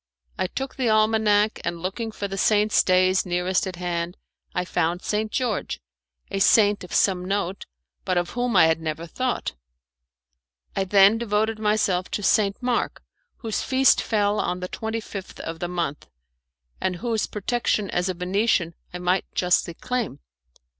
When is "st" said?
5.03-5.31, 12.23-12.63